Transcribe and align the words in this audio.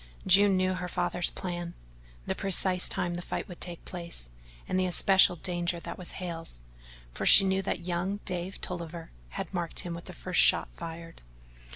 June 0.25 0.57
knew 0.57 0.73
her 0.73 0.87
father's 0.87 1.29
plan, 1.29 1.75
the 2.25 2.33
precise 2.33 2.89
time 2.89 3.13
the 3.13 3.21
fight 3.21 3.47
would 3.47 3.61
take 3.61 3.85
place, 3.85 4.31
and 4.67 4.79
the 4.79 4.87
especial 4.87 5.35
danger 5.35 5.79
that 5.79 5.95
was 5.95 6.13
Hale's, 6.13 6.59
for 7.11 7.23
she 7.23 7.43
knew 7.45 7.61
that 7.61 7.85
young 7.85 8.17
Dave 8.25 8.59
Tolliver 8.61 9.11
had 9.29 9.53
marked 9.53 9.81
him 9.81 9.93
with 9.93 10.05
the 10.05 10.13
first 10.13 10.41
shot 10.41 10.69
fired. 10.75 11.21